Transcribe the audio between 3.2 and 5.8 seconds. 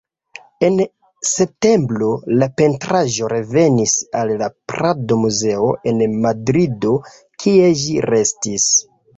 revenis al la Prado-Muzeo